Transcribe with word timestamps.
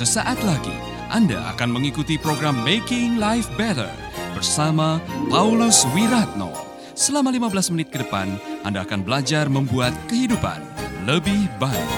Sesaat 0.00 0.40
lagi 0.48 0.72
Anda 1.12 1.52
akan 1.52 1.76
mengikuti 1.76 2.16
program 2.16 2.56
Making 2.64 3.20
Life 3.20 3.52
Better 3.60 3.92
bersama 4.32 4.96
Paulus 5.28 5.84
Wiratno. 5.92 6.56
Selama 6.96 7.28
15 7.28 7.68
menit 7.76 7.92
ke 7.92 8.00
depan, 8.00 8.32
Anda 8.64 8.88
akan 8.88 9.04
belajar 9.04 9.52
membuat 9.52 9.92
kehidupan 10.08 10.56
lebih 11.04 11.52
baik. 11.60 11.90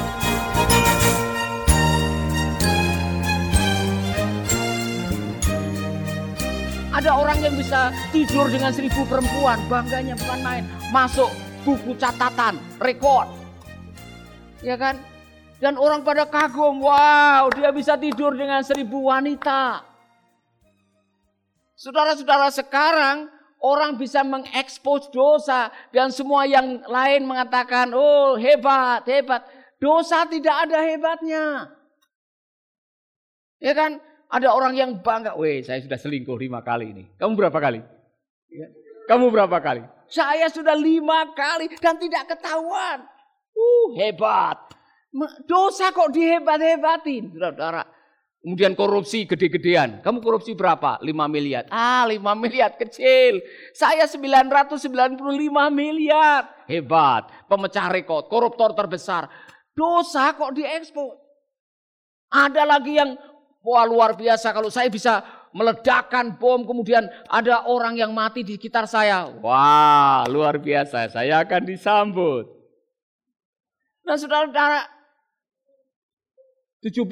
Ada 6.90 7.10
orang 7.14 7.38
yang 7.38 7.54
bisa 7.54 7.94
tidur 8.10 8.50
dengan 8.50 8.74
seribu 8.74 9.06
perempuan, 9.06 9.62
bangganya 9.70 10.18
bukan 10.18 10.42
main. 10.42 10.66
Masuk 10.90 11.30
buku 11.62 11.94
catatan, 12.02 12.58
rekor. 12.82 13.30
Ya 14.58 14.74
kan? 14.74 15.11
Dan 15.62 15.78
orang 15.78 16.02
pada 16.02 16.26
kagum, 16.26 16.82
wow 16.82 17.46
dia 17.54 17.70
bisa 17.70 17.94
tidur 17.94 18.34
dengan 18.34 18.66
seribu 18.66 19.06
wanita. 19.06 19.86
Saudara-saudara 21.78 22.50
sekarang 22.50 23.30
orang 23.62 23.94
bisa 23.94 24.26
mengekspos 24.26 25.06
dosa 25.14 25.70
dan 25.94 26.10
semua 26.10 26.50
yang 26.50 26.82
lain 26.82 27.30
mengatakan, 27.30 27.94
oh 27.94 28.34
hebat, 28.34 29.06
hebat. 29.06 29.46
Dosa 29.78 30.26
tidak 30.26 30.66
ada 30.66 30.82
hebatnya. 30.82 31.70
Ya 33.62 33.70
kan? 33.78 34.02
Ada 34.34 34.50
orang 34.50 34.74
yang 34.74 34.98
bangga, 34.98 35.38
weh 35.38 35.62
saya 35.62 35.78
sudah 35.78 35.94
selingkuh 35.94 36.42
lima 36.42 36.66
kali 36.66 36.90
ini. 36.90 37.04
Kamu 37.14 37.38
berapa 37.38 37.58
kali? 37.62 37.78
Ya. 38.50 38.66
Kamu 39.06 39.30
berapa 39.30 39.62
kali? 39.62 39.86
Saya 40.10 40.50
sudah 40.50 40.74
lima 40.74 41.30
kali 41.38 41.70
dan 41.78 42.02
tidak 42.02 42.34
ketahuan. 42.34 43.06
Uh, 43.54 43.94
hebat. 43.94 44.81
Dosa 45.44 45.92
kok 45.92 46.10
dihebat-hebatin, 46.12 47.36
saudara. 47.36 47.84
Kemudian 48.42 48.74
korupsi 48.74 49.22
gede-gedean. 49.22 50.02
Kamu 50.02 50.18
korupsi 50.18 50.58
berapa? 50.58 50.98
5 50.98 51.30
miliar. 51.30 51.70
Ah, 51.70 52.02
5 52.10 52.34
miliar 52.34 52.74
kecil. 52.74 53.38
Saya 53.70 54.08
995 54.10 55.70
miliar. 55.70 56.50
Hebat. 56.66 57.30
Pemecah 57.46 57.86
rekor, 57.86 58.26
koruptor 58.26 58.74
terbesar. 58.74 59.30
Dosa 59.70 60.34
kok 60.34 60.58
diekspor. 60.58 61.22
Ada 62.34 62.66
lagi 62.66 62.98
yang 62.98 63.14
Wah 63.62 63.86
luar 63.86 64.18
biasa 64.18 64.50
kalau 64.50 64.66
saya 64.74 64.90
bisa 64.90 65.22
meledakkan 65.54 66.34
bom 66.34 66.66
kemudian 66.66 67.06
ada 67.30 67.62
orang 67.70 67.94
yang 67.94 68.10
mati 68.10 68.42
di 68.42 68.58
sekitar 68.58 68.90
saya. 68.90 69.30
Wah 69.38 70.26
luar 70.26 70.58
biasa 70.58 71.14
saya 71.14 71.46
akan 71.46 71.62
disambut. 71.70 72.50
Nah 74.02 74.18
saudara-saudara 74.18 74.82
72. 76.82 77.06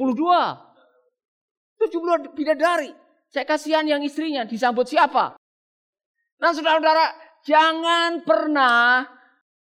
72 1.78 2.34
bidadari. 2.36 2.92
Saya 3.30 3.46
kasihan 3.46 3.86
yang 3.86 4.02
istrinya 4.02 4.42
disambut 4.42 4.90
siapa? 4.90 5.38
Nah 6.42 6.50
saudara-saudara 6.50 7.06
jangan 7.46 8.26
pernah 8.26 9.06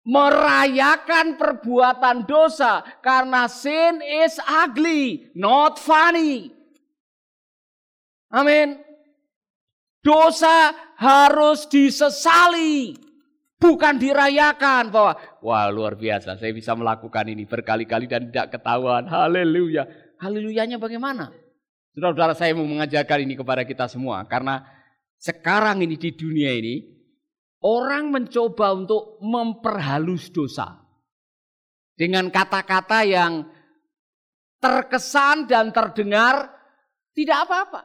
merayakan 0.04 1.40
perbuatan 1.40 2.28
dosa 2.28 2.84
karena 3.00 3.48
sin 3.48 4.04
is 4.04 4.36
ugly, 4.44 5.32
not 5.32 5.80
funny. 5.80 6.52
Amin. 8.28 8.84
Dosa 10.04 10.76
harus 11.00 11.64
disesali, 11.64 12.92
bukan 13.64 13.96
dirayakan 13.96 14.92
bahwa 14.92 15.16
wah 15.40 15.72
luar 15.72 15.96
biasa 15.96 16.36
saya 16.36 16.52
bisa 16.52 16.76
melakukan 16.76 17.24
ini 17.32 17.48
berkali-kali 17.48 18.04
dan 18.04 18.28
tidak 18.28 18.60
ketahuan. 18.60 19.08
Haleluya. 19.08 19.88
Haleluyanya 20.20 20.76
bagaimana? 20.76 21.32
Saudara-saudara 21.96 22.36
saya 22.36 22.52
mau 22.52 22.68
mengajarkan 22.68 23.24
ini 23.24 23.34
kepada 23.40 23.64
kita 23.64 23.88
semua 23.88 24.20
karena 24.28 24.60
sekarang 25.16 25.80
ini 25.80 25.96
di 25.96 26.12
dunia 26.12 26.52
ini 26.52 26.84
orang 27.64 28.12
mencoba 28.12 28.76
untuk 28.76 29.16
memperhalus 29.24 30.28
dosa 30.28 30.84
dengan 31.96 32.28
kata-kata 32.28 33.00
yang 33.08 33.48
terkesan 34.60 35.48
dan 35.48 35.72
terdengar 35.72 36.52
tidak 37.16 37.48
apa-apa. 37.48 37.80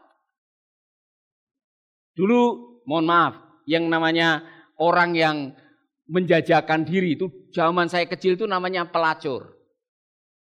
Dulu 2.17 2.41
mohon 2.83 3.05
maaf, 3.07 3.63
yang 3.69 3.87
namanya 3.87 4.43
orang 4.81 5.13
yang 5.13 5.37
menjajakan 6.09 6.83
diri 6.83 7.13
itu 7.13 7.29
zaman 7.53 7.85
saya 7.85 8.09
kecil 8.09 8.33
itu 8.33 8.49
namanya 8.49 8.89
pelacur. 8.89 9.53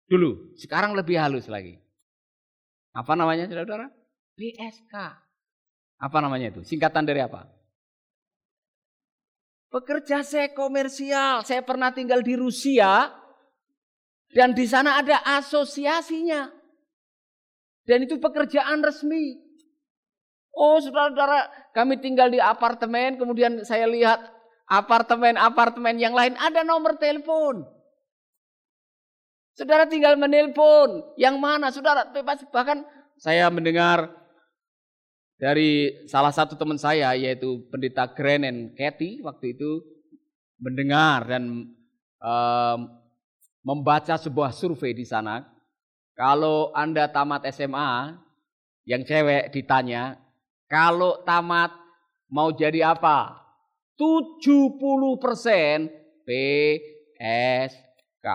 Dulu, 0.09 0.57
sekarang 0.57 0.97
lebih 0.97 1.21
halus 1.21 1.47
lagi. 1.47 1.79
Apa 2.97 3.15
namanya 3.15 3.47
saudara-saudara? 3.47 3.93
PSK. 4.35 4.95
Apa 6.01 6.19
namanya 6.19 6.51
itu? 6.51 6.65
Singkatan 6.65 7.07
dari 7.07 7.23
apa? 7.23 7.47
Pekerja 9.71 10.27
saya 10.27 10.51
komersial. 10.51 11.47
Saya 11.47 11.63
pernah 11.63 11.95
tinggal 11.95 12.25
di 12.25 12.35
Rusia 12.35 13.13
dan 14.35 14.57
di 14.57 14.67
sana 14.67 14.99
ada 14.99 15.23
asosiasinya. 15.39 16.51
Dan 17.87 18.09
itu 18.09 18.19
pekerjaan 18.19 18.83
resmi. 18.83 19.39
Oh 20.57 20.83
saudara-saudara 20.83 21.71
kami 21.71 22.03
tinggal 22.03 22.27
di 22.27 22.43
apartemen 22.43 23.15
kemudian 23.15 23.63
saya 23.63 23.87
lihat 23.87 24.40
apartemen-apartemen 24.71 25.99
yang 25.99 26.15
lain 26.15 26.39
ada 26.39 26.63
nomor 26.63 26.95
telepon. 26.95 27.67
Saudara 29.59 29.85
tinggal 29.85 30.15
menelpon. 30.15 31.03
Yang 31.19 31.37
mana? 31.37 31.69
Saudara 31.75 32.07
bebas. 32.07 32.41
Bahkan 32.49 32.87
saya 33.19 33.51
mendengar 33.51 34.09
dari 35.37 36.07
salah 36.07 36.31
satu 36.31 36.55
teman 36.55 36.79
saya 36.79 37.13
yaitu 37.19 37.67
pendeta 37.69 38.09
Grand 38.09 38.47
and 38.47 38.73
Kathy 38.79 39.21
waktu 39.21 39.59
itu 39.59 39.83
mendengar 40.63 41.27
dan 41.27 41.75
um, 42.23 42.79
membaca 43.67 44.17
sebuah 44.17 44.55
survei 44.55 44.95
di 44.95 45.05
sana. 45.05 45.45
Kalau 46.17 46.73
Anda 46.77 47.09
tamat 47.09 47.49
SMA, 47.49 48.13
yang 48.85 49.05
cewek 49.09 49.53
ditanya, 49.53 50.21
kalau 50.69 51.25
tamat 51.25 51.73
mau 52.29 52.53
jadi 52.53 52.93
apa? 52.93 53.41
70% 54.01 54.81
PSK. 56.25 58.27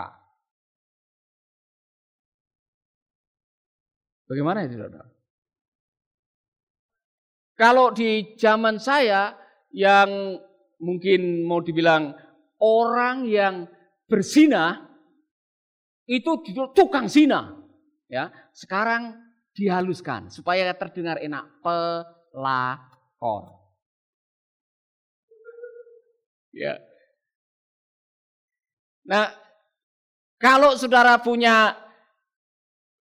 Bagaimana 4.30 4.62
itu 4.62 4.78
saudara? 4.78 5.10
Kalau 7.58 7.90
di 7.90 8.38
zaman 8.38 8.78
saya 8.78 9.34
yang 9.74 10.38
mungkin 10.78 11.42
mau 11.42 11.58
dibilang 11.58 12.14
orang 12.62 13.26
yang 13.26 13.66
bersina 14.06 14.86
itu 16.06 16.30
tukang 16.76 17.10
zina 17.10 17.58
ya 18.06 18.30
sekarang 18.54 19.18
dihaluskan 19.56 20.30
supaya 20.30 20.70
terdengar 20.76 21.18
enak 21.18 21.48
pelakor. 21.64 23.65
Ya. 26.56 26.80
Nah, 29.04 29.28
kalau 30.40 30.72
saudara 30.80 31.20
punya 31.20 31.76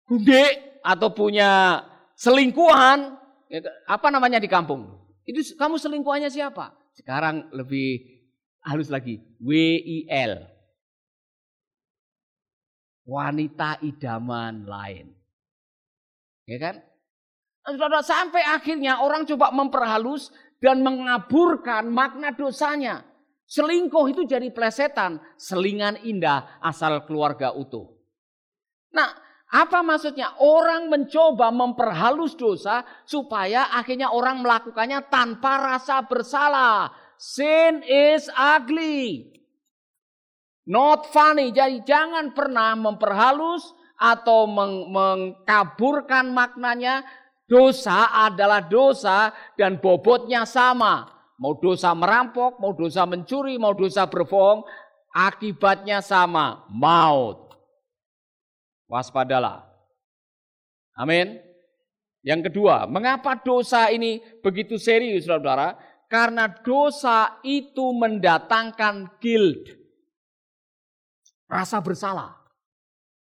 bude 0.10 0.44
atau 0.82 1.14
punya 1.14 1.86
selingkuhan, 2.18 3.14
ya, 3.54 3.62
apa 3.86 4.10
namanya 4.10 4.42
di 4.42 4.50
kampung? 4.50 4.90
Itu 5.30 5.46
kamu 5.54 5.78
selingkuhannya 5.78 6.34
siapa? 6.34 6.74
Sekarang 6.98 7.54
lebih 7.54 8.02
halus 8.66 8.90
lagi, 8.90 9.22
WIL. 9.38 10.42
Wanita 13.06 13.78
idaman 13.86 14.66
lain. 14.66 15.14
Ya 16.50 16.58
kan? 16.58 16.76
Saudara, 17.66 18.02
sampai 18.02 18.42
akhirnya 18.42 19.02
orang 19.06 19.26
coba 19.30 19.54
memperhalus 19.54 20.34
dan 20.58 20.82
mengaburkan 20.82 21.90
makna 21.90 22.34
dosanya. 22.34 23.06
Selingkuh 23.46 24.10
itu 24.10 24.26
jadi 24.26 24.50
plesetan, 24.50 25.22
selingan 25.38 26.02
indah 26.02 26.58
asal 26.62 27.06
keluarga 27.06 27.54
utuh. 27.54 27.94
Nah, 28.90 29.14
apa 29.54 29.86
maksudnya? 29.86 30.34
Orang 30.42 30.90
mencoba 30.90 31.54
memperhalus 31.54 32.34
dosa 32.34 32.82
supaya 33.06 33.70
akhirnya 33.70 34.10
orang 34.10 34.42
melakukannya 34.42 35.06
tanpa 35.14 35.78
rasa 35.78 36.02
bersalah. 36.10 36.90
Sin 37.22 37.86
is 37.86 38.26
ugly. 38.34 39.30
Not 40.66 41.14
funny. 41.14 41.54
Jadi 41.54 41.86
jangan 41.86 42.34
pernah 42.34 42.74
memperhalus 42.74 43.70
atau 43.96 44.50
meng 44.50 44.92
mengkaburkan 44.92 46.34
maknanya 46.34 47.06
Dosa 47.46 48.10
adalah 48.26 48.66
dosa 48.66 49.30
dan 49.54 49.78
bobotnya 49.78 50.50
sama. 50.50 51.06
Mau 51.36 51.60
dosa 51.60 51.92
merampok, 51.92 52.58
mau 52.64 52.72
dosa 52.72 53.04
mencuri, 53.04 53.60
mau 53.60 53.76
dosa 53.76 54.08
berbohong, 54.08 54.64
akibatnya 55.12 56.00
sama, 56.00 56.64
maut. 56.72 57.52
Waspadalah. 58.88 59.68
Amin. 60.96 61.44
Yang 62.26 62.50
kedua, 62.50 62.88
mengapa 62.88 63.38
dosa 63.38 63.92
ini 63.92 64.24
begitu 64.40 64.80
serius, 64.80 65.28
saudara? 65.28 65.76
Karena 66.08 66.48
dosa 66.48 67.38
itu 67.44 67.92
mendatangkan 67.92 69.20
guilt. 69.20 69.76
Rasa 71.46 71.84
bersalah. 71.84 72.34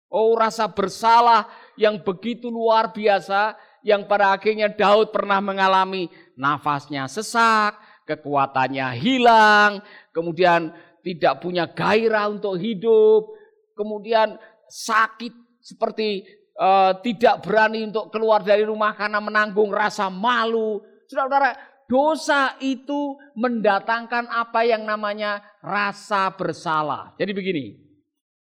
Oh, 0.08 0.38
rasa 0.38 0.70
bersalah 0.72 1.50
yang 1.76 2.00
begitu 2.00 2.48
luar 2.48 2.94
biasa 2.96 3.58
yang 3.84 4.10
pada 4.10 4.34
akhirnya 4.34 4.72
Daud 4.72 5.12
pernah 5.12 5.38
mengalami 5.44 6.08
nafasnya 6.34 7.06
sesak, 7.06 7.76
kekuatannya 8.06 8.88
hilang, 9.02 9.82
kemudian 10.14 10.72
tidak 11.02 11.42
punya 11.42 11.70
gairah 11.70 12.30
untuk 12.30 12.58
hidup, 12.58 13.30
kemudian 13.78 14.38
sakit 14.70 15.34
seperti 15.62 16.26
uh, 16.58 16.98
tidak 17.02 17.42
berani 17.46 17.86
untuk 17.86 18.10
keluar 18.10 18.42
dari 18.42 18.66
rumah 18.66 18.94
karena 18.94 19.22
menanggung 19.22 19.70
rasa 19.70 20.10
malu. 20.10 20.82
Saudara-saudara, 21.06 21.54
dosa 21.86 22.58
itu 22.62 23.18
mendatangkan 23.38 24.30
apa 24.30 24.66
yang 24.66 24.86
namanya 24.86 25.42
rasa 25.62 26.34
bersalah. 26.34 27.14
Jadi 27.18 27.32
begini, 27.34 27.66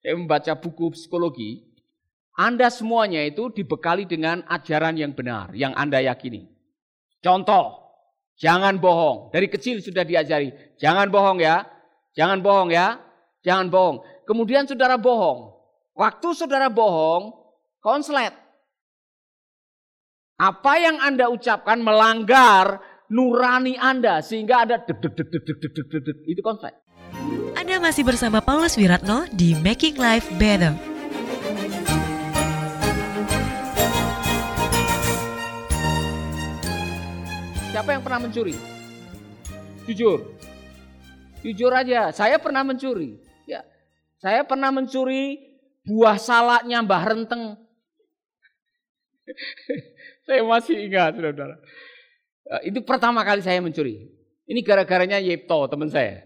saya 0.04 0.14
membaca 0.16 0.52
buku 0.56 0.93
psikologi, 0.93 1.64
Anda 2.37 2.69
semuanya 2.69 3.25
itu 3.25 3.49
dibekali 3.52 4.04
dengan 4.04 4.44
ajaran 4.49 4.96
yang 4.96 5.12
benar, 5.16 5.52
yang 5.56 5.72
Anda 5.72 6.00
yakini. 6.04 6.49
Contoh, 7.22 7.81
Jangan 8.43 8.83
bohong. 8.83 9.31
Dari 9.31 9.47
kecil 9.47 9.79
sudah 9.79 10.03
diajari. 10.03 10.50
Jangan 10.83 11.06
bohong 11.06 11.39
ya. 11.39 11.62
Jangan 12.19 12.43
bohong 12.43 12.75
ya. 12.75 12.99
Jangan 13.47 13.71
bohong. 13.71 14.03
Kemudian 14.27 14.67
saudara 14.67 14.99
bohong. 14.99 15.55
Waktu 15.94 16.29
saudara 16.35 16.67
bohong, 16.67 17.31
konslet. 17.79 18.35
Apa 20.43 20.75
yang 20.83 20.99
Anda 20.99 21.31
ucapkan 21.31 21.79
melanggar 21.79 22.83
nurani 23.06 23.79
Anda 23.79 24.25
sehingga 24.25 24.67
ada 24.67 24.83
deg 24.83 24.99
deg 24.99 25.15
deg 25.15 25.29
deg 25.31 25.45
deg 25.47 25.59
deg 25.71 26.03
deg 26.03 26.17
itu 26.27 26.41
konslet. 26.43 26.75
Anda 27.55 27.79
masih 27.79 28.03
bersama 28.03 28.43
Paulus 28.43 28.75
Wiratno 28.75 29.31
di 29.31 29.55
Making 29.55 30.03
Life 30.03 30.27
Better. 30.35 30.92
Siapa 37.82 37.99
yang 37.99 38.06
pernah 38.06 38.23
mencuri? 38.23 38.55
Jujur. 39.90 40.38
Jujur 41.43 41.75
aja, 41.75 42.14
saya 42.14 42.38
pernah 42.38 42.62
mencuri. 42.62 43.19
Ya, 43.43 43.67
saya 44.23 44.46
pernah 44.46 44.70
mencuri 44.70 45.43
buah 45.82 46.14
salaknya 46.14 46.79
Mbah 46.79 47.02
Renteng. 47.11 47.58
saya 50.31 50.46
masih 50.46 50.79
ingat, 50.79 51.19
saudara. 51.19 51.58
Eh, 52.55 52.70
itu 52.70 52.87
pertama 52.87 53.26
kali 53.26 53.43
saya 53.43 53.58
mencuri. 53.58 54.14
Ini 54.46 54.62
gara-garanya 54.62 55.19
Yipto, 55.19 55.67
teman 55.67 55.90
saya. 55.90 56.23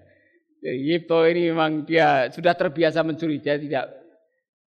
Yipto 0.60 1.24
ini 1.24 1.56
memang 1.56 1.88
dia 1.88 2.28
sudah 2.36 2.52
terbiasa 2.52 3.00
mencuri. 3.00 3.40
Dia 3.40 3.56
tidak, 3.56 3.96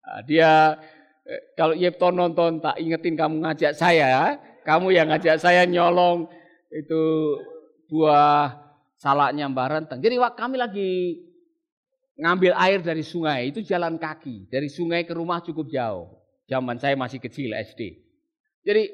eh, 0.07 0.21
dia 0.23 0.79
eh, 1.27 1.51
kalau 1.59 1.75
Yipto 1.75 2.15
nonton 2.15 2.63
tak 2.63 2.79
ingetin 2.79 3.19
kamu 3.19 3.43
ngajak 3.43 3.75
saya, 3.75 4.39
kamu 4.63 4.95
yang 4.95 5.11
ngajak 5.11 5.43
saya 5.43 5.67
nyolong 5.67 6.31
itu 6.77 7.03
buah 7.89 8.53
salaknya 9.01 9.49
Mbah 9.49 9.69
Renteng. 9.73 10.01
Jadi 10.05 10.17
waktu 10.21 10.39
kami 10.41 10.57
lagi 10.61 10.91
ngambil 12.17 12.53
air 12.57 12.81
dari 12.81 13.05
sungai 13.05 13.53
itu 13.53 13.65
jalan 13.65 13.97
kaki. 13.97 14.49
Dari 14.53 14.69
sungai 14.69 15.09
ke 15.09 15.13
rumah 15.17 15.41
cukup 15.41 15.69
jauh. 15.73 16.13
Zaman 16.47 16.77
saya 16.79 16.95
masih 16.95 17.19
kecil 17.19 17.53
SD. 17.53 17.97
Jadi 18.63 18.93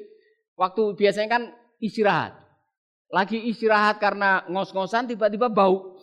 waktu 0.55 0.95
biasanya 0.95 1.29
kan 1.29 1.43
istirahat. 1.81 2.39
Lagi 3.13 3.37
istirahat 3.45 4.01
karena 4.01 4.41
ngos-ngosan 4.49 5.05
tiba-tiba 5.05 5.51
bau. 5.51 6.01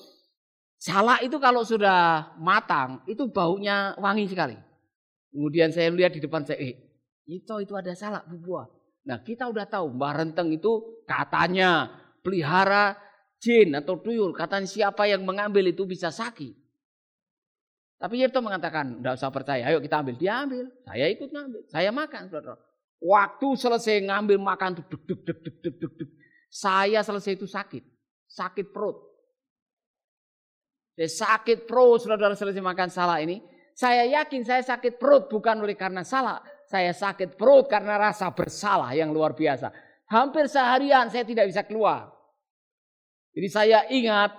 Salak 0.80 1.20
itu 1.26 1.36
kalau 1.36 1.60
sudah 1.60 2.32
matang 2.40 3.04
itu 3.04 3.28
baunya 3.28 3.92
wangi 4.00 4.24
sekali. 4.30 4.56
Kemudian 5.30 5.70
saya 5.70 5.92
lihat 5.92 6.16
di 6.16 6.24
depan 6.24 6.42
saya, 6.42 6.58
eh 6.58 6.74
itu 7.28 7.54
itu 7.62 7.74
ada 7.76 7.92
salak 7.94 8.26
buah. 8.26 8.66
Nah 9.08 9.24
kita 9.24 9.48
udah 9.48 9.64
tahu 9.64 9.96
Mbah 9.96 10.12
Renteng 10.20 10.52
itu 10.52 11.00
katanya 11.08 11.88
pelihara 12.20 12.96
jin 13.40 13.72
atau 13.72 13.96
tuyul. 13.98 14.36
Katanya 14.36 14.68
siapa 14.68 15.08
yang 15.08 15.24
mengambil 15.24 15.72
itu 15.72 15.88
bisa 15.88 16.12
sakit. 16.12 16.60
Tapi 18.00 18.16
Yipto 18.16 18.40
mengatakan, 18.40 18.96
tidak 18.96 19.20
usah 19.20 19.28
percaya, 19.28 19.62
ayo 19.68 19.76
kita 19.76 20.00
ambil. 20.00 20.16
Dia 20.16 20.40
ambil, 20.40 20.72
saya 20.88 21.04
ikut 21.12 21.28
ngambil, 21.28 21.60
saya 21.68 21.90
makan. 21.92 22.22
Saudara. 22.32 22.56
Waktu 22.96 23.48
selesai 23.60 23.96
ngambil 24.08 24.40
makan, 24.40 24.80
duk, 24.80 24.88
duk, 24.88 25.04
duk, 25.04 25.20
duk, 25.24 25.36
duk, 25.44 25.76
duk, 25.76 25.92
duk. 26.00 26.10
saya 26.48 27.04
selesai 27.04 27.36
itu 27.36 27.44
sakit. 27.44 27.84
Sakit 28.24 28.72
perut. 28.72 28.96
Saya 30.96 31.12
sakit 31.12 31.68
perut, 31.68 32.00
saudara-saudara 32.00 32.40
selesai 32.40 32.64
makan 32.64 32.88
salah 32.88 33.20
ini. 33.20 33.44
Saya 33.76 34.04
yakin 34.20 34.48
saya 34.48 34.64
sakit 34.64 34.96
perut 34.96 35.28
bukan 35.28 35.60
oleh 35.60 35.76
karena 35.76 36.00
salah. 36.00 36.40
Saya 36.70 36.94
sakit 36.94 37.34
perut 37.34 37.66
karena 37.66 37.98
rasa 37.98 38.30
bersalah 38.30 38.94
yang 38.94 39.10
luar 39.10 39.34
biasa. 39.34 39.74
Hampir 40.06 40.46
seharian 40.46 41.10
saya 41.10 41.26
tidak 41.26 41.50
bisa 41.50 41.66
keluar. 41.66 42.14
Jadi 43.34 43.48
saya 43.50 43.78
ingat 43.90 44.30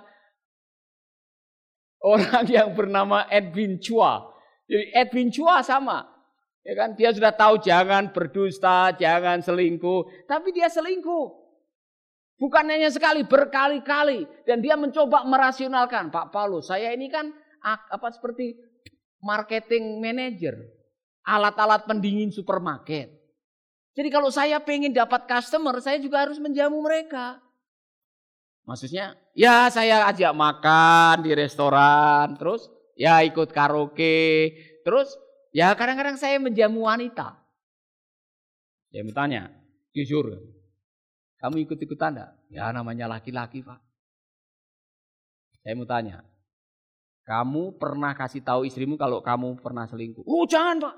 orang 2.12 2.48
yang 2.48 2.72
bernama 2.72 3.28
Edwin 3.28 3.76
Chua. 3.76 4.32
Jadi 4.64 4.96
Edwin 4.96 5.28
Chua 5.28 5.60
sama. 5.60 6.08
Ya 6.62 6.78
kan, 6.78 6.94
dia 6.94 7.10
sudah 7.10 7.34
tahu 7.34 7.58
jangan 7.58 8.14
berdusta, 8.14 8.94
jangan 8.94 9.42
selingkuh, 9.42 10.30
tapi 10.30 10.54
dia 10.54 10.70
selingkuh. 10.70 11.42
Bukan 12.38 12.64
hanya 12.70 12.86
sekali, 12.86 13.26
berkali-kali 13.26 14.46
dan 14.46 14.62
dia 14.62 14.78
mencoba 14.78 15.26
merasionalkan, 15.26 16.14
Pak 16.14 16.30
Paulus, 16.30 16.70
saya 16.70 16.94
ini 16.94 17.10
kan 17.10 17.34
apa 17.66 18.14
seperti 18.14 18.54
marketing 19.18 19.98
manager, 19.98 20.54
alat-alat 21.22 21.86
pendingin 21.86 22.30
supermarket. 22.34 23.10
Jadi 23.92 24.08
kalau 24.08 24.32
saya 24.32 24.56
pengen 24.58 24.94
dapat 24.94 25.28
customer, 25.28 25.76
saya 25.84 26.00
juga 26.00 26.24
harus 26.24 26.40
menjamu 26.40 26.80
mereka. 26.80 27.38
Maksudnya, 28.62 29.18
ya 29.34 29.66
saya 29.68 30.06
ajak 30.08 30.32
makan 30.32 31.26
di 31.26 31.34
restoran, 31.34 32.38
terus 32.38 32.70
ya 32.94 33.20
ikut 33.26 33.50
karaoke, 33.50 34.54
terus 34.86 35.12
ya 35.50 35.74
kadang-kadang 35.74 36.14
saya 36.16 36.38
menjamu 36.38 36.86
wanita. 36.86 37.36
Saya 38.88 39.02
bertanya, 39.02 39.50
jujur, 39.92 40.40
kamu 41.42 41.66
ikut-ikut 41.66 41.98
tanda? 41.98 42.38
Ya 42.48 42.70
namanya 42.70 43.10
laki-laki 43.10 43.66
pak. 43.66 43.82
Saya 45.60 45.74
mau 45.74 45.86
tanya, 45.86 46.22
kamu 47.26 47.76
pernah 47.76 48.14
kasih 48.14 48.46
tahu 48.46 48.62
istrimu 48.62 48.94
kalau 48.94 49.20
kamu 49.20 49.58
pernah 49.58 49.90
selingkuh? 49.90 50.22
Oh 50.22 50.46
jangan 50.46 50.78
pak. 50.80 50.94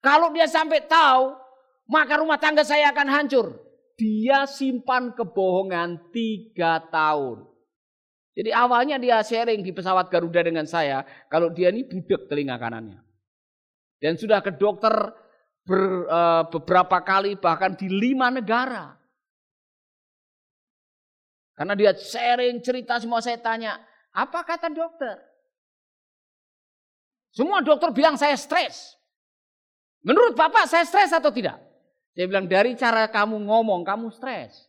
Kalau 0.00 0.32
dia 0.32 0.48
sampai 0.48 0.84
tahu, 0.88 1.36
maka 1.88 2.20
rumah 2.20 2.40
tangga 2.40 2.64
saya 2.64 2.88
akan 2.92 3.08
hancur. 3.08 3.46
Dia 4.00 4.48
simpan 4.48 5.12
kebohongan 5.12 6.08
tiga 6.08 6.80
tahun. 6.88 7.44
Jadi 8.32 8.50
awalnya 8.56 8.96
dia 8.96 9.20
sharing 9.20 9.60
di 9.60 9.74
pesawat 9.74 10.08
Garuda 10.08 10.40
dengan 10.40 10.64
saya, 10.64 11.04
kalau 11.28 11.52
dia 11.52 11.68
ini 11.68 11.84
budek 11.84 12.30
telinga 12.30 12.56
kanannya. 12.56 13.02
Dan 14.00 14.16
sudah 14.16 14.40
ke 14.40 14.56
dokter 14.56 15.12
ber, 15.68 15.82
e, 16.08 16.20
beberapa 16.48 17.04
kali 17.04 17.36
bahkan 17.36 17.76
di 17.76 17.90
lima 17.92 18.32
negara. 18.32 18.96
Karena 21.52 21.76
dia 21.76 21.92
sharing 21.92 22.64
cerita 22.64 22.96
semua 22.96 23.20
saya 23.20 23.36
tanya, 23.36 23.76
apa 24.16 24.40
kata 24.40 24.72
dokter? 24.72 25.20
Semua 27.36 27.60
dokter 27.60 27.92
bilang 27.92 28.16
saya 28.16 28.32
stres. 28.40 28.99
Menurut 30.00 30.32
Bapak 30.32 30.64
saya 30.64 30.88
stres 30.88 31.12
atau 31.12 31.28
tidak? 31.28 31.60
Saya 32.16 32.26
bilang 32.26 32.48
dari 32.48 32.72
cara 32.74 33.06
kamu 33.06 33.36
ngomong 33.46 33.84
kamu 33.84 34.08
stres. 34.12 34.68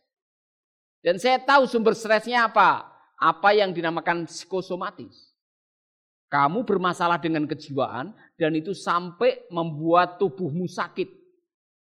Dan 1.02 1.18
saya 1.18 1.42
tahu 1.42 1.66
sumber 1.66 1.96
stresnya 1.96 2.46
apa. 2.46 2.86
Apa 3.18 3.54
yang 3.54 3.74
dinamakan 3.74 4.26
psikosomatis. 4.26 5.32
Kamu 6.32 6.64
bermasalah 6.64 7.20
dengan 7.20 7.44
kejiwaan 7.44 8.16
dan 8.40 8.56
itu 8.56 8.72
sampai 8.72 9.44
membuat 9.52 10.16
tubuhmu 10.16 10.64
sakit. 10.64 11.22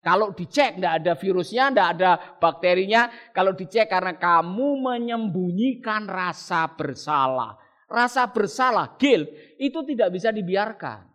Kalau 0.01 0.33
dicek 0.33 0.81
tidak 0.81 0.93
ada 0.97 1.13
virusnya, 1.13 1.69
tidak 1.69 1.87
ada 1.93 2.11
bakterinya. 2.41 3.05
Kalau 3.37 3.53
dicek 3.53 3.85
karena 3.85 4.17
kamu 4.17 4.81
menyembunyikan 4.81 6.09
rasa 6.09 6.73
bersalah. 6.73 7.53
Rasa 7.85 8.25
bersalah, 8.31 8.97
guilt, 8.97 9.29
itu 9.61 9.77
tidak 9.85 10.09
bisa 10.15 10.33
dibiarkan. 10.33 11.10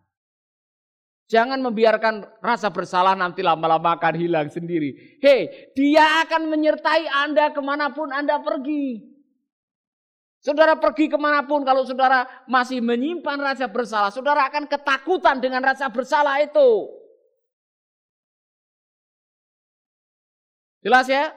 Jangan 1.27 1.59
membiarkan 1.59 2.39
rasa 2.39 2.71
bersalah 2.71 3.19
nanti 3.19 3.43
lama-lama 3.43 3.99
akan 3.99 4.15
hilang 4.15 4.47
sendiri. 4.47 5.19
Hei, 5.19 5.71
dia 5.75 6.23
akan 6.23 6.47
menyertai 6.47 7.11
Anda 7.11 7.51
ke 7.51 7.59
mana 7.59 7.91
pun 7.91 8.15
Anda 8.15 8.39
pergi. 8.39 9.03
Saudara 10.39 10.79
pergi 10.79 11.11
ke 11.11 11.19
mana 11.19 11.43
pun 11.43 11.67
kalau 11.67 11.83
saudara 11.83 12.23
masih 12.47 12.79
menyimpan 12.79 13.43
rasa 13.43 13.67
bersalah. 13.67 14.15
Saudara 14.15 14.47
akan 14.47 14.71
ketakutan 14.71 15.43
dengan 15.43 15.67
rasa 15.67 15.91
bersalah 15.91 16.39
itu. 16.39 16.95
Jelas 20.87 21.11
ya? 21.11 21.35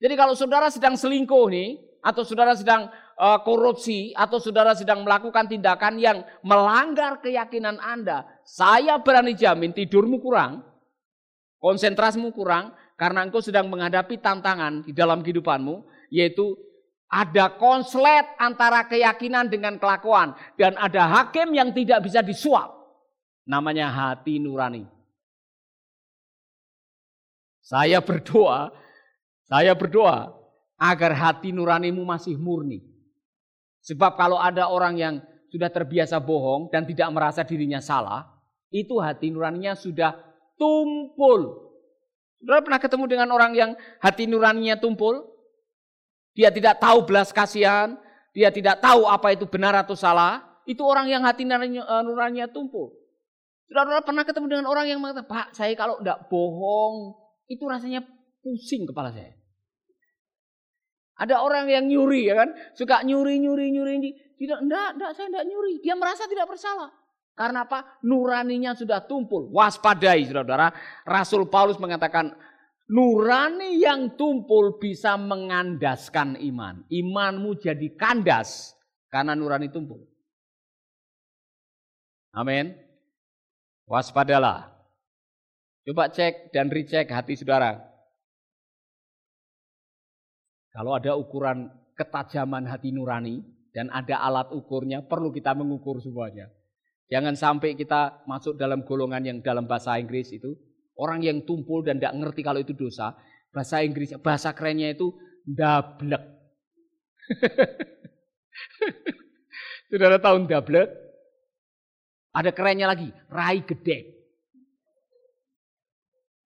Jadi 0.00 0.16
kalau 0.16 0.32
saudara 0.32 0.72
sedang 0.72 0.96
selingkuh 0.96 1.52
nih, 1.52 1.76
atau 2.02 2.24
saudara 2.26 2.56
sedang 2.58 2.90
uh, 3.18 3.40
korupsi, 3.42 4.12
atau 4.12 4.38
saudara 4.38 4.76
sedang 4.76 5.02
melakukan 5.02 5.48
tindakan 5.48 5.98
yang 5.98 6.22
melanggar 6.44 7.18
keyakinan 7.20 7.80
Anda, 7.80 8.24
saya 8.44 9.00
berani 9.00 9.32
jamin 9.32 9.72
tidurmu 9.72 10.20
kurang, 10.20 10.62
konsentrasimu 11.58 12.30
kurang, 12.30 12.76
karena 12.94 13.26
engkau 13.26 13.42
sedang 13.42 13.66
menghadapi 13.66 14.20
tantangan 14.22 14.86
di 14.86 14.92
dalam 14.94 15.26
kehidupanmu, 15.26 15.82
yaitu 16.12 16.54
ada 17.12 17.52
konslet 17.60 18.24
antara 18.40 18.88
keyakinan 18.88 19.50
dengan 19.50 19.76
kelakuan. 19.76 20.32
Dan 20.56 20.78
ada 20.80 21.20
hakim 21.20 21.52
yang 21.52 21.74
tidak 21.74 22.08
bisa 22.08 22.24
disuap. 22.24 22.72
Namanya 23.44 23.90
hati 23.90 24.40
nurani. 24.40 24.88
Saya 27.60 28.00
berdoa, 28.00 28.72
saya 29.44 29.74
berdoa 29.74 30.30
agar 30.78 31.12
hati 31.14 31.50
nuranimu 31.50 32.06
masih 32.06 32.34
murni. 32.38 32.91
Sebab 33.82 34.14
kalau 34.14 34.38
ada 34.38 34.70
orang 34.70 34.94
yang 34.94 35.14
sudah 35.50 35.68
terbiasa 35.68 36.22
bohong 36.22 36.70
dan 36.70 36.86
tidak 36.86 37.10
merasa 37.10 37.42
dirinya 37.42 37.82
salah, 37.82 38.24
itu 38.70 38.96
hati 39.02 39.34
nuraninya 39.34 39.74
sudah 39.74 40.16
tumpul. 40.56 41.68
Saudara 42.40 42.62
pernah 42.62 42.80
ketemu 42.80 43.04
dengan 43.10 43.28
orang 43.34 43.52
yang 43.52 43.70
hati 43.98 44.30
nuraninya 44.30 44.78
tumpul? 44.78 45.28
Dia 46.32 46.48
tidak 46.48 46.80
tahu 46.80 47.04
belas 47.04 47.34
kasihan, 47.34 48.00
dia 48.32 48.48
tidak 48.48 48.80
tahu 48.80 49.04
apa 49.04 49.36
itu 49.36 49.44
benar 49.44 49.76
atau 49.76 49.92
salah, 49.92 50.40
itu 50.64 50.80
orang 50.80 51.10
yang 51.10 51.22
hati 51.26 51.44
nuraninya 51.44 52.46
eh, 52.46 52.52
tumpul. 52.54 52.96
Saudara 53.68 54.00
pernah 54.00 54.24
ketemu 54.24 54.46
dengan 54.48 54.66
orang 54.70 54.86
yang 54.88 54.98
mengatakan, 55.02 55.28
Pak 55.28 55.46
saya 55.58 55.74
kalau 55.76 56.00
tidak 56.00 56.30
bohong, 56.32 57.18
itu 57.50 57.64
rasanya 57.68 58.00
pusing 58.40 58.88
kepala 58.88 59.12
saya. 59.12 59.41
Ada 61.22 61.38
orang 61.38 61.70
yang 61.70 61.86
nyuri 61.86 62.26
ya 62.26 62.34
kan, 62.42 62.50
suka 62.74 63.06
nyuri, 63.06 63.38
nyuri, 63.38 63.70
nyuri. 63.70 63.94
Tidak, 64.34 64.58
enggak, 64.58 64.98
enggak, 64.98 65.10
saya 65.14 65.30
enggak 65.30 65.46
nyuri. 65.46 65.74
Dia 65.78 65.94
merasa 65.94 66.26
tidak 66.26 66.50
bersalah. 66.50 66.90
Karena 67.38 67.62
apa? 67.62 68.02
Nuraninya 68.02 68.74
sudah 68.74 69.06
tumpul. 69.06 69.46
Waspadai 69.54 70.26
saudara. 70.26 70.74
Rasul 71.06 71.46
Paulus 71.46 71.78
mengatakan, 71.78 72.34
Nurani 72.92 73.78
yang 73.78 74.18
tumpul 74.18 74.76
bisa 74.76 75.14
mengandaskan 75.14 76.36
iman. 76.42 76.82
Imanmu 76.90 77.56
jadi 77.56 77.94
kandas 77.94 78.74
karena 79.06 79.32
nurani 79.38 79.70
tumpul. 79.72 80.02
Amin. 82.34 82.74
Waspadalah. 83.86 84.72
Coba 85.88 86.12
cek 86.12 86.52
dan 86.52 86.68
recheck 86.68 87.08
hati 87.08 87.36
saudara. 87.36 87.91
Kalau 90.72 90.96
ada 90.96 91.16
ukuran 91.16 91.68
ketajaman 91.94 92.64
hati 92.64 92.92
nurani 92.92 93.44
dan 93.76 93.92
ada 93.92 94.24
alat 94.24 94.48
ukurnya, 94.52 95.04
perlu 95.04 95.28
kita 95.28 95.52
mengukur 95.52 96.00
semuanya. 96.00 96.48
Jangan 97.12 97.36
sampai 97.36 97.76
kita 97.76 98.24
masuk 98.24 98.56
dalam 98.56 98.88
golongan 98.88 99.20
yang 99.20 99.38
dalam 99.44 99.68
bahasa 99.68 100.00
Inggris 100.00 100.32
itu 100.32 100.56
Orang 100.92 101.24
yang 101.24 101.40
tumpul 101.48 101.80
dan 101.80 101.96
tidak 101.96 102.20
ngerti 102.20 102.40
kalau 102.44 102.60
itu 102.60 102.76
dosa. 102.76 103.16
Bahasa 103.52 103.84
Inggris, 103.84 104.12
bahasa 104.20 104.52
kerennya 104.52 104.92
itu 104.92 105.12
dablek. 105.44 106.24
Saudara 109.88 110.20
tahu 110.20 110.48
dablek? 110.48 110.88
Ada 112.32 112.50
kerennya 112.52 112.88
lagi, 112.88 113.12
rai 113.28 113.60
gedek. 113.60 114.08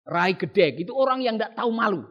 Rai 0.07 0.35
gedek 0.38 0.87
itu 0.87 0.95
orang 0.95 1.23
yang 1.23 1.35
tidak 1.38 1.59
tahu 1.59 1.71
malu. 1.75 2.07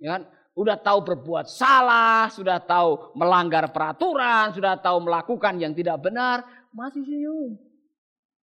Ya 0.00 0.16
kan? 0.16 0.22
Sudah 0.54 0.78
tahu 0.78 1.02
berbuat 1.02 1.50
salah, 1.50 2.30
sudah 2.30 2.62
tahu 2.62 3.10
melanggar 3.18 3.74
peraturan, 3.74 4.54
sudah 4.54 4.78
tahu 4.78 5.02
melakukan 5.02 5.58
yang 5.58 5.74
tidak 5.74 5.98
benar, 5.98 6.46
masih 6.70 7.02
senyum. 7.02 7.58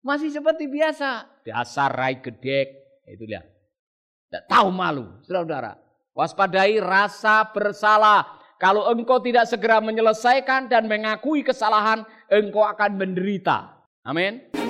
Masih 0.05 0.29
seperti 0.29 0.69
biasa. 0.69 1.25
Dasar 1.49 1.89
rai 1.89 2.21
gedek. 2.21 3.01
Itu 3.09 3.25
dia. 3.25 3.41
Tidak 4.29 4.45
tahu 4.45 4.69
malu. 4.69 5.09
Saudara-saudara. 5.25 5.81
Waspadai 6.13 6.77
rasa 6.77 7.49
bersalah. 7.49 8.37
Kalau 8.61 8.87
engkau 8.93 9.19
tidak 9.25 9.49
segera 9.49 9.81
menyelesaikan 9.81 10.69
dan 10.69 10.87
mengakui 10.87 11.41
kesalahan, 11.41 12.05
engkau 12.29 12.69
akan 12.69 13.01
menderita. 13.01 13.81
Amin. 14.05 14.64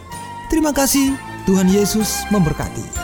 Terima 0.53 0.77
kasih, 0.77 1.17
Tuhan 1.49 1.73
Yesus 1.73 2.29
memberkati. 2.29 3.04